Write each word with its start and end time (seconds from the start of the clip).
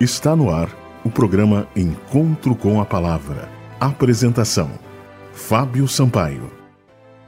Está 0.00 0.34
no 0.34 0.50
ar 0.50 0.68
o 1.04 1.10
programa 1.10 1.68
Encontro 1.76 2.56
com 2.56 2.80
a 2.80 2.84
Palavra. 2.84 3.48
Apresentação: 3.78 4.68
Fábio 5.32 5.86
Sampaio. 5.86 6.50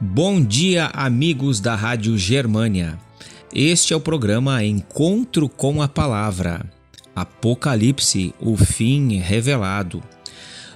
Bom 0.01 0.43
dia, 0.43 0.87
amigos 0.87 1.61
da 1.61 1.75
Rádio 1.75 2.17
Germânia. 2.17 2.99
Este 3.53 3.93
é 3.93 3.95
o 3.95 4.01
programa 4.01 4.65
Encontro 4.65 5.47
com 5.47 5.81
a 5.81 5.87
Palavra. 5.87 6.65
Apocalipse, 7.15 8.35
o 8.37 8.57
fim 8.57 9.15
revelado. 9.15 10.03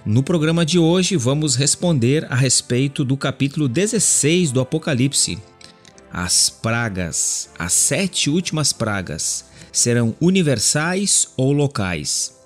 No 0.05 0.23
programa 0.23 0.65
de 0.65 0.79
hoje, 0.79 1.17
vamos 1.17 1.57
responder 1.57 2.25
a 2.31 2.35
respeito 2.35 3.03
do 3.03 3.17
capítulo 3.17 3.67
16 3.67 4.53
do 4.53 4.61
Apocalipse. 4.61 5.37
As 6.13 6.49
pragas, 6.49 7.49
as 7.57 7.71
sete 7.71 8.29
últimas 8.29 8.73
pragas 8.73 9.45
serão 9.71 10.13
universais 10.19 11.29
ou 11.37 11.53
locais? 11.53 12.37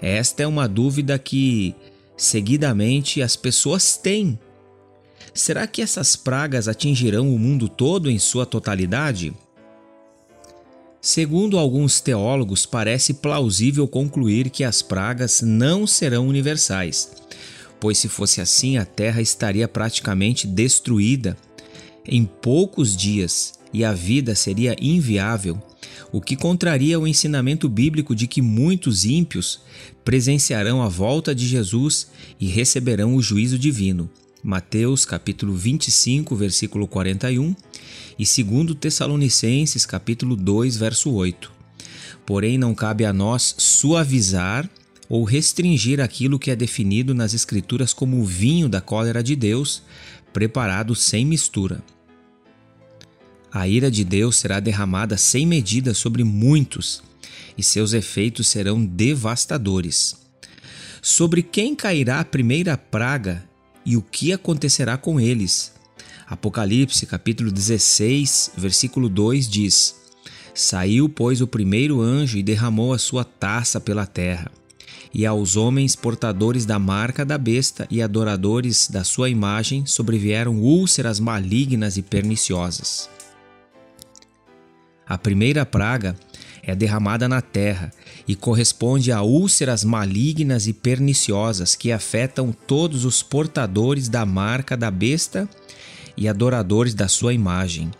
Esta 0.00 0.44
é 0.44 0.46
uma 0.46 0.68
dúvida 0.68 1.18
que, 1.18 1.74
seguidamente, 2.16 3.20
as 3.20 3.34
pessoas 3.34 3.96
têm. 3.96 4.38
Será 5.34 5.66
que 5.66 5.82
essas 5.82 6.14
pragas 6.14 6.68
atingirão 6.68 7.34
o 7.34 7.38
mundo 7.38 7.68
todo 7.68 8.08
em 8.08 8.20
sua 8.20 8.46
totalidade? 8.46 9.34
Segundo 11.00 11.58
alguns 11.58 12.00
teólogos, 12.00 12.66
parece 12.66 13.14
plausível 13.14 13.88
concluir 13.88 14.48
que 14.48 14.62
as 14.62 14.80
pragas 14.80 15.42
não 15.42 15.88
serão 15.88 16.28
universais, 16.28 17.10
pois 17.80 17.98
se 17.98 18.08
fosse 18.08 18.40
assim, 18.40 18.76
a 18.76 18.84
Terra 18.84 19.20
estaria 19.20 19.66
praticamente 19.66 20.46
destruída 20.46 21.36
em 22.08 22.24
poucos 22.24 22.96
dias 22.96 23.54
e 23.72 23.84
a 23.84 23.92
vida 23.92 24.34
seria 24.34 24.74
inviável 24.80 25.60
o 26.10 26.20
que 26.20 26.36
contraria 26.36 26.98
o 26.98 27.06
ensinamento 27.06 27.68
bíblico 27.68 28.14
de 28.14 28.26
que 28.26 28.40
muitos 28.40 29.04
ímpios 29.04 29.60
presenciarão 30.04 30.82
a 30.82 30.88
volta 30.88 31.34
de 31.34 31.46
Jesus 31.46 32.08
e 32.40 32.46
receberão 32.46 33.14
o 33.14 33.22
juízo 33.22 33.58
divino. 33.58 34.08
Mateus 34.42 35.04
capítulo 35.04 35.54
25, 35.54 36.34
versículo 36.34 36.86
41 36.86 37.54
e 38.18 38.24
2 38.24 38.78
Tessalonicenses 38.80 39.84
capítulo 39.84 40.36
2, 40.36 40.76
verso 40.76 41.10
8. 41.10 41.52
Porém 42.24 42.56
não 42.56 42.74
cabe 42.74 43.04
a 43.04 43.12
nós 43.12 43.54
suavizar 43.58 44.68
ou 45.08 45.24
restringir 45.24 46.00
aquilo 46.00 46.38
que 46.38 46.50
é 46.50 46.56
definido 46.56 47.14
nas 47.14 47.34
escrituras 47.34 47.92
como 47.92 48.20
o 48.20 48.24
vinho 48.24 48.68
da 48.68 48.80
cólera 48.80 49.22
de 49.22 49.34
Deus, 49.34 49.82
preparado 50.32 50.94
sem 50.94 51.24
mistura. 51.24 51.82
A 53.58 53.66
ira 53.66 53.90
de 53.90 54.04
Deus 54.04 54.36
será 54.36 54.60
derramada 54.60 55.16
sem 55.16 55.44
medida 55.44 55.92
sobre 55.92 56.22
muitos, 56.22 57.02
e 57.56 57.62
seus 57.62 57.92
efeitos 57.92 58.46
serão 58.46 58.86
devastadores. 58.86 60.14
Sobre 61.02 61.42
quem 61.42 61.74
cairá 61.74 62.20
a 62.20 62.24
primeira 62.24 62.78
praga 62.78 63.44
e 63.84 63.96
o 63.96 64.00
que 64.00 64.32
acontecerá 64.32 64.96
com 64.96 65.18
eles? 65.18 65.72
Apocalipse 66.28 67.04
capítulo 67.04 67.50
16, 67.50 68.52
versículo 68.56 69.08
2 69.08 69.48
diz: 69.48 69.96
Saiu, 70.54 71.08
pois, 71.08 71.40
o 71.40 71.46
primeiro 71.48 72.00
anjo 72.00 72.38
e 72.38 72.44
derramou 72.44 72.92
a 72.92 72.98
sua 72.98 73.24
taça 73.24 73.80
pela 73.80 74.06
terra. 74.06 74.52
E 75.12 75.26
aos 75.26 75.56
homens 75.56 75.96
portadores 75.96 76.64
da 76.64 76.78
marca 76.78 77.24
da 77.24 77.36
besta 77.36 77.88
e 77.90 78.00
adoradores 78.00 78.86
da 78.88 79.02
sua 79.02 79.28
imagem 79.28 79.84
sobrevieram 79.84 80.60
úlceras 80.60 81.18
malignas 81.18 81.96
e 81.96 82.02
perniciosas. 82.02 83.17
A 85.08 85.16
primeira 85.16 85.64
praga 85.64 86.14
é 86.62 86.74
derramada 86.74 87.26
na 87.26 87.40
terra 87.40 87.90
e 88.26 88.36
corresponde 88.36 89.10
a 89.10 89.22
úlceras 89.22 89.82
malignas 89.82 90.66
e 90.66 90.74
perniciosas 90.74 91.74
que 91.74 91.90
afetam 91.90 92.52
todos 92.52 93.06
os 93.06 93.22
portadores 93.22 94.10
da 94.10 94.26
marca 94.26 94.76
da 94.76 94.90
besta 94.90 95.48
e 96.14 96.28
adoradores 96.28 96.92
da 96.92 97.08
sua 97.08 97.32
imagem. 97.32 97.90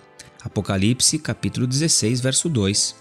Apocalipse 0.44 1.18
capítulo 1.18 1.66
16, 1.66 2.20
verso 2.20 2.46
2. 2.46 2.94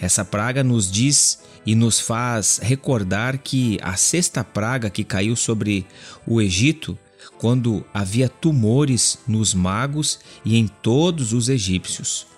Essa 0.00 0.24
praga 0.24 0.64
nos 0.64 0.90
diz 0.90 1.40
e 1.66 1.74
nos 1.74 2.00
faz 2.00 2.58
recordar 2.58 3.36
que 3.36 3.78
a 3.82 3.96
sexta 3.96 4.42
praga 4.42 4.88
que 4.88 5.04
caiu 5.04 5.36
sobre 5.36 5.86
o 6.26 6.40
Egito, 6.40 6.98
quando 7.38 7.84
havia 7.92 8.30
tumores 8.30 9.18
nos 9.28 9.52
magos 9.52 10.20
e 10.42 10.56
em 10.56 10.66
todos 10.66 11.34
os 11.34 11.50
egípcios. 11.50 12.32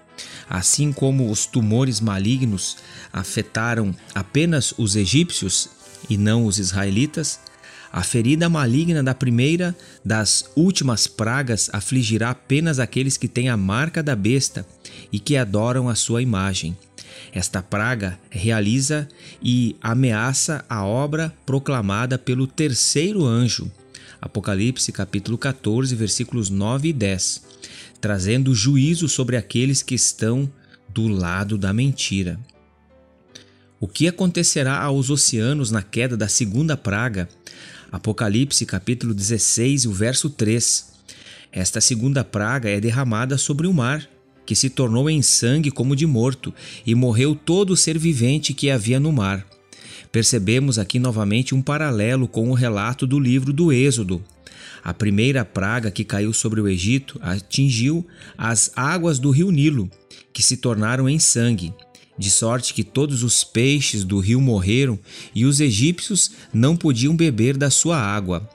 Assim 0.49 0.93
como 0.93 1.31
os 1.31 1.47
tumores 1.47 2.01
malignos 2.01 2.77
afetaram 3.13 3.95
apenas 4.15 4.75
os 4.77 4.97
egípcios 4.97 5.69
e 6.09 6.17
não 6.17 6.47
os 6.47 6.59
israelitas, 6.59 7.41
a 7.93 8.03
ferida 8.03 8.49
maligna 8.49 9.03
da 9.03 9.15
primeira 9.15 9.75
das 10.05 10.51
últimas 10.57 11.07
pragas 11.07 11.71
afligirá 11.73 12.31
apenas 12.31 12.81
aqueles 12.81 13.17
que 13.17 13.29
têm 13.29 13.49
a 13.49 13.57
marca 13.57 14.03
da 14.03 14.17
besta 14.17 14.67
e 15.13 15.21
que 15.21 15.37
adoram 15.37 15.89
a 15.89 15.95
sua 15.95 16.21
imagem. 16.21 16.77
Esta 17.33 17.63
praga 17.63 18.19
realiza 18.31 19.09
e 19.41 19.77
ameaça 19.81 20.65
a 20.69 20.85
obra 20.85 21.33
proclamada 21.47 22.19
pelo 22.19 22.47
terceiro 22.47 23.25
anjo. 23.25 23.71
Apocalipse 24.21 24.91
capítulo 24.93 25.37
14, 25.37 25.95
versículos 25.95 26.51
9 26.51 26.89
e 26.89 26.93
10 26.93 27.55
trazendo 28.05 28.55
juízo 28.55 29.09
sobre 29.09 29.35
aqueles 29.35 29.83
que 29.83 29.95
estão 29.95 30.53
do 30.91 31.09
lado 31.09 31.57
da 31.57 31.73
mentira. 31.73 32.39
O 33.81 33.89
que 33.89 34.07
acontecerá 34.07 34.79
aos 34.79 35.09
oceanos 35.09 35.71
na 35.71 35.81
queda 35.81 36.15
da 36.15 36.29
segunda 36.29 36.77
praga? 36.77 37.27
Apocalipse 37.91 38.67
capítulo 38.67 39.15
16, 39.15 39.87
o 39.87 39.91
verso 39.91 40.29
3. 40.29 40.93
Esta 41.51 41.81
segunda 41.81 42.23
praga 42.23 42.69
é 42.69 42.79
derramada 42.79 43.39
sobre 43.39 43.67
o 43.67 43.73
mar, 43.73 44.07
que 44.45 44.55
se 44.55 44.69
tornou 44.69 45.09
em 45.09 45.23
sangue 45.23 45.71
como 45.71 45.97
de 45.97 46.07
morto, 46.07 46.53
e 46.85 46.95
morreu 46.95 47.35
todo 47.35 47.71
o 47.71 47.77
ser 47.77 47.97
vivente 47.97 48.53
que 48.53 48.71
havia 48.71 49.01
no 49.01 49.13
mar. 49.13 49.47
Percebemos 50.15 50.79
aqui 50.79 51.01
novamente 51.01 51.57
um 51.57 51.61
paralelo 51.61 52.29
com 52.29 52.49
o 52.49 52.55
relato 52.55 53.05
do 53.05 53.19
livro 53.19 53.53
do 53.53 53.73
Êxodo, 53.73 54.23
a 54.81 54.95
primeira 54.95 55.45
praga 55.45 55.91
que 55.91 56.05
caiu 56.05 56.33
sobre 56.33 56.61
o 56.61 56.69
Egito 56.69 57.19
atingiu 57.21 58.07
as 58.39 58.71
águas 58.77 59.19
do 59.19 59.33
rio 59.33 59.51
Nilo, 59.51 59.91
que 60.33 60.41
se 60.41 60.57
tornaram 60.57 61.09
em 61.09 61.19
sangue, 61.19 61.75
de 62.17 62.31
sorte 62.31 62.75
que 62.75 62.85
todos 62.85 63.25
os 63.25 63.43
peixes 63.43 64.05
do 64.05 64.21
rio 64.21 64.41
morreram 64.41 64.97
e 65.35 65.45
os 65.45 65.59
egípcios 65.59 66.31
não 66.53 66.77
podiam 66.77 67.17
beber 67.17 67.57
da 67.57 67.69
sua 67.69 67.99
água. 67.99 68.49